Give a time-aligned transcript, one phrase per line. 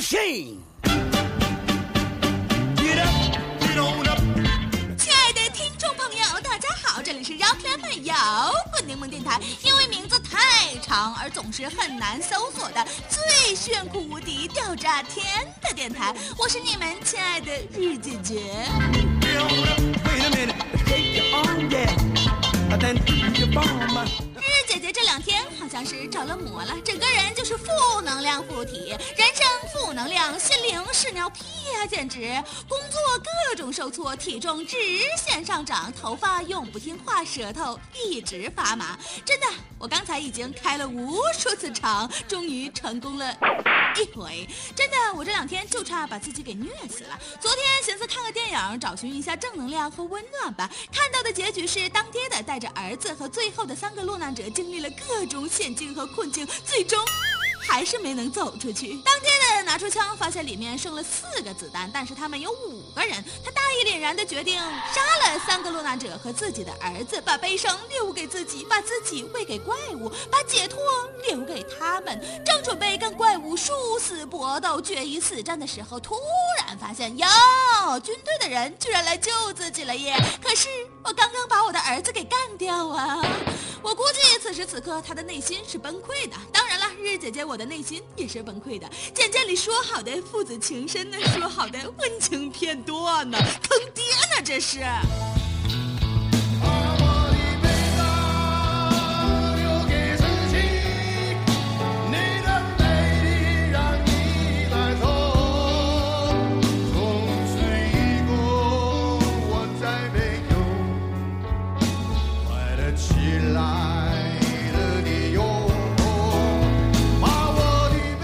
[0.00, 0.56] machine.
[4.96, 9.38] 亲爱的听众朋友，大家好，这里是 Rock 乐摇滚柠檬电台。
[9.62, 19.09] 因为名字太长而总是很难搜索的最炫酷无敌、吊炸天的电台，我是你们亲爱的日姐姐。
[26.20, 27.66] 像是着了魔了，整个人就是负
[28.02, 32.20] 能量附体，人生负能量，心灵屎尿屁呀、简直！
[32.68, 33.00] 工作
[33.48, 34.76] 各种受挫，体重直
[35.16, 38.98] 线上涨，头发永不听话，舌头一直发麻。
[39.24, 39.46] 真的，
[39.78, 43.34] 我刚才已经开了无数次场，终于成功了
[43.96, 44.46] 一 回。
[44.76, 47.18] 真的，我这两天就差把自己给虐死了。
[47.40, 56.98] 昨天寻思看个电影，找寻一下正能量和温暖吧，看到的结局是当爹的带着儿子和最后的三个落难者经历了各种险境和困境，最终。
[57.62, 58.96] 还是没能走出去。
[59.04, 63.22] 当爹的拿出枪，发现里面剩了四个子弹，但是他们有五个人。
[63.44, 70.80] 他大义凛然的决定杀了三个落难者和自己的儿子，把悲伤留给自己，把自己喂给怪物，把解脱
[71.28, 72.20] 留给他们。
[72.44, 76.16] 正准备跟怪物殊死搏斗、决一死战的时候，突
[76.66, 77.26] 然发现哟，
[78.02, 80.16] 军队的人居然来救自己了耶！
[80.42, 80.68] 可是
[81.04, 83.22] 我刚刚把我的儿子给干掉啊！
[83.82, 86.36] 我估计此时此刻他的内心是崩溃的。
[86.52, 88.88] 当然了，日姐姐我的内心也是崩溃的。
[89.14, 94.04] 简介里说好的父子情深呢，说好的温情片段呢，坑爹
[94.36, 94.80] 呢这是！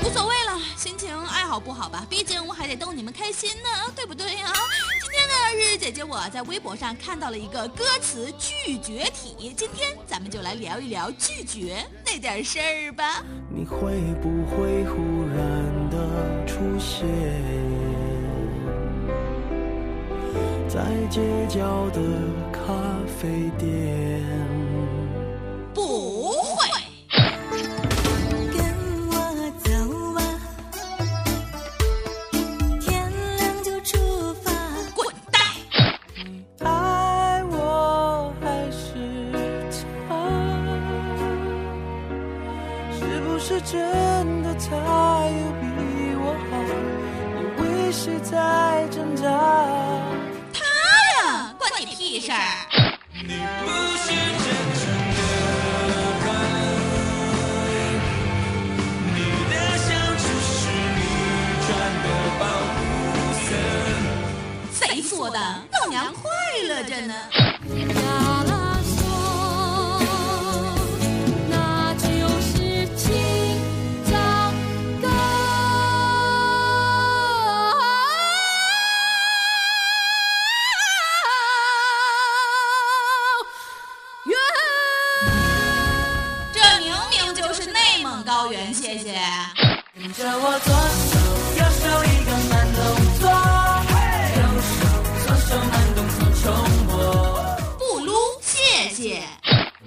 [0.03, 4.53] 无所谓了，心情爱好不好吧，毕竟我还得逗你们开心呢，对不对呀、
[5.01, 13.23] 今天呢，日日姐姐我在微博上看到了一个歌词拒绝体，今天咱们就来聊一聊拒绝那点事儿吧。
[13.49, 13.77] 你会
[14.21, 14.97] 不会忽
[15.29, 17.07] 然的出现
[20.69, 22.01] 在街角的
[22.67, 22.73] 咖
[23.07, 24.21] 啡店？
[25.73, 26.67] 不会。
[28.51, 28.59] 跟
[29.07, 29.13] 我
[29.63, 29.71] 走
[30.17, 30.19] 吧，
[32.81, 32.85] 天
[33.37, 34.51] 亮就出发。
[34.97, 35.41] 滚蛋！
[36.65, 38.85] 爱我还是
[40.09, 40.11] 他？
[42.99, 44.75] 是不是真的他
[45.29, 45.65] 有比
[46.19, 46.53] 我好？
[47.39, 48.35] 你为谁在
[48.91, 49.25] 挣扎？
[52.27, 52.37] 你屁事儿！
[53.23, 53.71] 你不
[54.03, 54.05] 是
[54.43, 54.83] 真正
[55.15, 55.19] 的
[56.27, 56.29] 爱，
[59.15, 59.17] 你
[59.49, 59.87] 的相
[60.19, 60.59] 处是
[60.97, 60.99] 你
[61.63, 61.67] 穿
[62.03, 62.05] 的
[62.41, 62.43] 保
[62.75, 62.77] 护
[63.47, 63.49] 伞。
[64.73, 65.39] 谁说的？
[65.39, 66.21] 老娘快
[66.69, 67.15] 乐着呢。
[88.47, 89.13] 高原，谢谢。
[89.93, 91.19] 跟着我左手
[91.59, 92.79] 右手一个慢动
[93.19, 93.27] 作，
[94.37, 94.71] 右手
[95.27, 96.47] 左手慢动作重
[96.87, 96.95] 播。
[97.77, 99.21] 不撸，谢谢。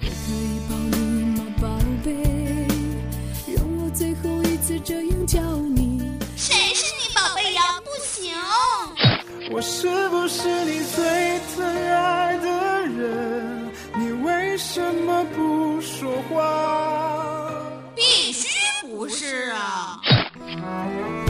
[0.02, 0.98] 可以抱你
[1.38, 1.64] 吗，宝
[2.04, 2.12] 贝？
[3.56, 6.12] 让我最后一次这样叫你。
[6.36, 7.62] 谁是你宝贝呀？
[7.86, 8.36] 不行。
[9.52, 12.48] 我是不是你最疼爱的
[12.88, 13.72] 人？
[13.96, 17.19] 你为什么不说话？
[19.00, 21.29] 不是啊！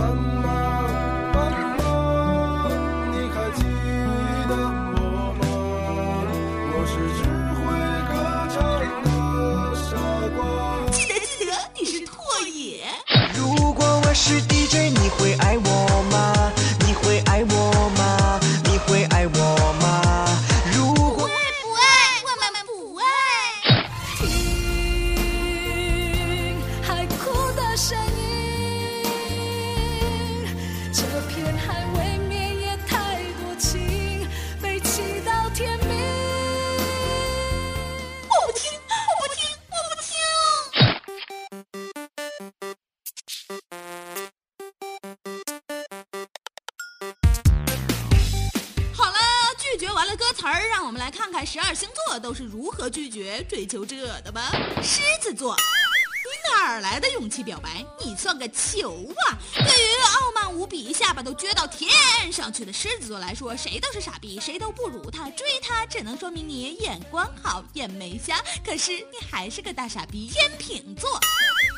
[52.29, 54.51] 都是如何拒绝追求者的吧。
[54.83, 57.83] 狮子座，你哪儿来的勇气表白？
[58.05, 58.91] 你算个球
[59.25, 59.33] 啊！
[59.55, 61.91] 对于傲慢无比、下巴都撅到天
[62.31, 65.27] 上去的狮子座来说，谁都是傻逼，谁都不如他。
[65.31, 70.27] 追他只能说明你眼光好，眼眉瞎，可是你还是个大傻逼。
[70.27, 71.09] 天秤座，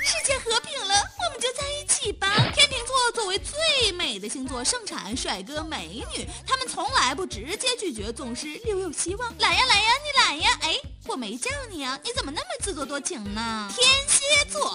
[0.03, 2.27] 世界和平了，我们就在一起吧。
[2.53, 9.33] 天秤座作为最美的星座，盛产帅哥美女，他们从来不直接拒绝，总是留有希望。
[9.37, 10.57] 来呀来呀，你来呀！
[10.61, 13.69] 哎，我没叫你啊，你怎么那么自作多情呢？
[13.75, 14.73] 天蝎座，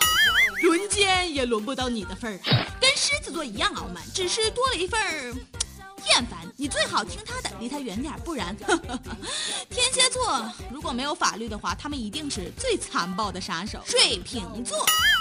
[0.63, 5.35] 轮奸也轮不到你的份儿啊，跟狮子座一样傲慢，只是多了一份儿。
[6.09, 8.55] 厌烦，你最好听他的，离他远点儿，不然，
[9.71, 13.81] 天蝎座如果没有法律的话，他们一定是最残暴的杀手。
[13.87, 15.16] 水瓶座，对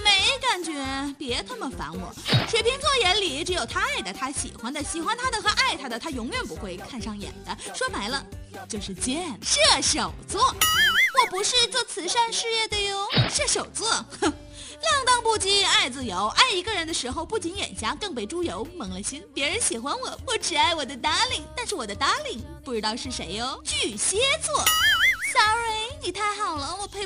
[0.00, 0.10] 没
[0.40, 2.14] 感觉，别他妈烦我。
[2.48, 7.56] 水瓶座眼里只有他爱的、他喜欢的、喜欢他的和爱他的，他永远不会看上眼的。
[7.74, 8.24] 说白了，
[8.68, 9.38] 就是贱。
[9.42, 13.06] 射手座，我不是做慈善事业的哟。
[13.30, 13.88] 射手座，
[14.20, 14.32] 哼。
[14.82, 19.24] 浪荡不羁，爱自由，爱一个人的时候不仅眼瞎，更被猪油蒙了心。
[19.32, 23.60] 别人喜欢我，我只爱我的 darling，但是我的 darling 不知道是谁哟。
[23.64, 24.54] 巨蟹座
[25.32, 26.45] ，sorry，你太好，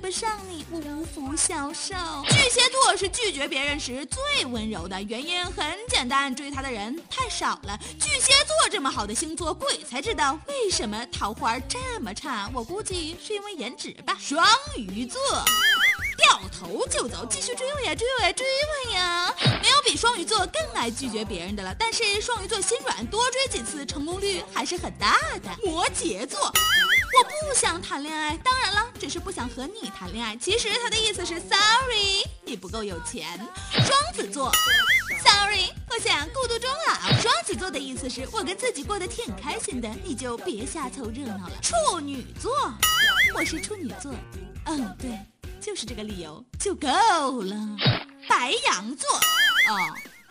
[0.01, 1.95] 配不上你，我无福消受。
[2.31, 7.79] 巨蟹座是拒绝别人时最温柔的，原因很简单，追他的人太少了。
[8.01, 14.17] 巨蟹座这么好的星座，鬼才知道为什么桃花这么差，我估计是因为颜值吧。
[14.19, 14.43] 双
[14.75, 15.21] 鱼座。
[16.31, 18.47] 掉头就走，继续追我呀，追我呀，追
[18.87, 19.35] 我呀！
[19.61, 21.75] 没有比双鱼座更爱拒绝别人的了。
[21.77, 25.51] 但是双鱼座心软，多追几次，成功率还是很大的。
[25.65, 30.37] 摩羯座，我不想谈恋爱，当然了，只是不想和你谈恋爱。
[30.37, 33.37] 其实他的意思是 sorry，你不够有钱。
[33.73, 34.53] 双子座
[35.25, 37.21] ，sorry，我想孤独终老。
[37.21, 41.53] 双子座的意思是我跟自己过得挺开心的，你就别瞎凑热闹了。
[41.61, 42.53] 处女座，
[43.35, 44.15] 我是处女座，
[44.67, 45.19] 嗯，对。
[45.61, 46.89] 就是这个理由就够
[47.43, 47.55] 了。
[48.29, 49.77] 白羊座，哦，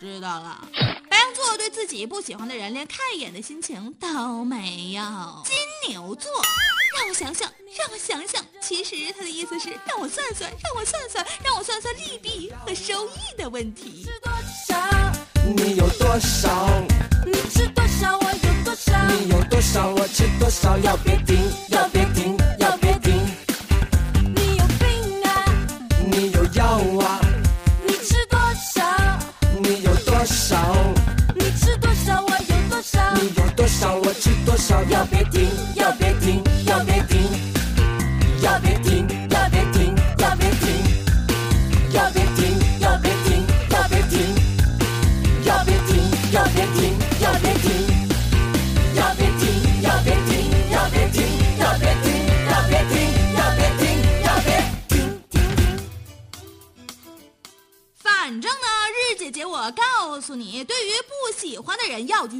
[0.00, 0.68] 知道了。
[1.08, 5.02] 白羊座对自己不喜欢的人连看一眼的心情都没有。
[5.44, 5.54] 金
[5.88, 6.30] 牛座，
[6.98, 14.06] 让我想想，让我想想，其实他的意思是让我算算，让我算算，让我算算利弊和收益的问题。
[14.22, 14.32] 多
[14.66, 14.76] 少？
[15.54, 16.68] 你有多少？
[17.24, 18.18] 你吃多少？
[18.18, 18.92] 我有多少？
[19.06, 19.88] 你有多少？
[19.90, 20.76] 我吃多少？
[20.78, 21.38] 要，别停，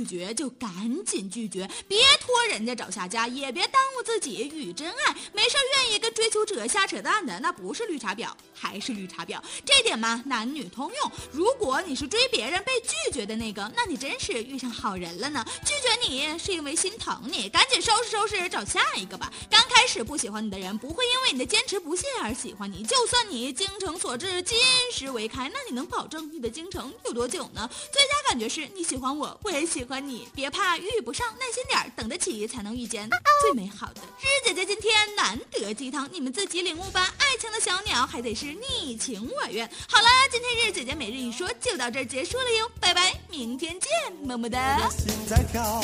[0.01, 5.15] 拒绝就赶紧拒绝，别拖人家找下家，也别耽误自己遇真爱。
[5.35, 9.39] 没事愿意跟追求者瞎扯淡的，那不是绿茶婊，还是绿茶婊。
[9.63, 11.13] 这点嘛，男女通用。
[11.31, 15.45] 如果你是追别人被拒绝的那个，那你真是遇上好人了呢。
[15.67, 19.31] 拒绝你是因为心疼你，赶紧收拾收拾找下一个吧。
[19.51, 22.83] 刚开始不喜欢你的人，不会因为你的坚持不懈而喜欢你。
[22.85, 24.59] 就算你精诚所至，金
[24.95, 27.69] 石为开，那你能保证你的精诚有多久呢？
[27.93, 30.29] 最佳感觉是你喜欢我，我也喜欢欢你。
[30.33, 33.11] 别怕遇不上，耐心点儿，等得起才能遇见
[33.43, 34.01] 最美好的。
[34.21, 37.13] 日姐姐今天难得鸡汤，你们自己领悟吧。
[37.19, 39.69] 爱情的小鸟还得是你情我愿。
[39.89, 43.91] 好了，今天日姐姐每日一说就到这儿结束了哟，拜拜，明天见，
[44.23, 44.89] 么么哒。
[44.91, 45.83] 心在跳，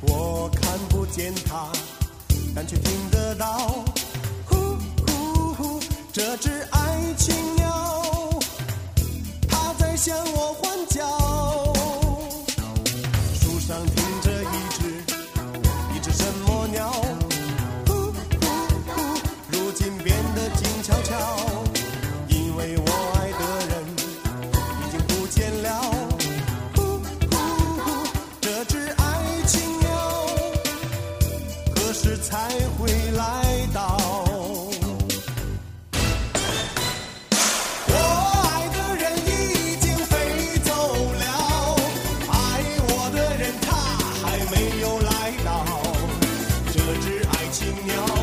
[0.00, 1.70] 我看不见它，
[2.56, 3.84] 但却听得到。
[4.48, 4.56] 呼
[5.06, 5.80] 呼呼，
[6.12, 7.32] 这只爱情
[47.52, 48.21] 青鸟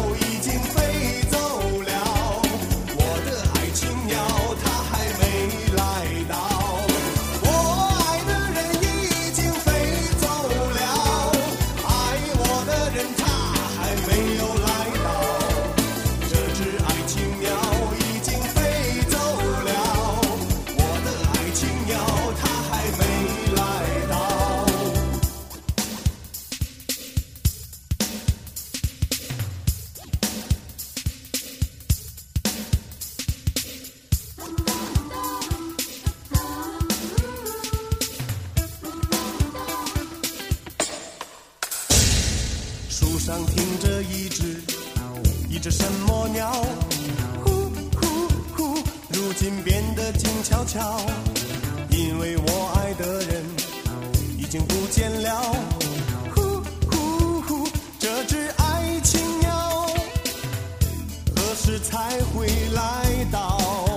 [45.50, 46.52] 一只什么鸟，
[47.44, 47.50] 呼
[48.00, 48.76] 呼呼，
[49.10, 51.02] 如今变得静悄悄，
[51.90, 53.44] 因为我爱的人
[54.38, 55.42] 已经不见了，
[56.36, 57.68] 呼呼呼，
[58.00, 59.90] 这只爱情鸟
[61.36, 63.89] 何时才会来到？